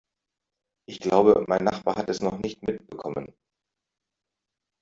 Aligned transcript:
Ich 0.89 0.99
glaube, 0.99 1.45
mein 1.47 1.63
Nachbar 1.63 1.95
hat 1.95 2.09
es 2.09 2.21
noch 2.21 2.39
nicht 2.39 2.63
mitbekommen. 2.63 3.35